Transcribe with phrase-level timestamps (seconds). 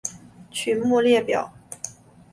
[0.49, 1.53] 曲目列表